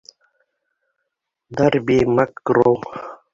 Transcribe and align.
—Дарби 1.57 1.97
Макгроу! 2.15 2.75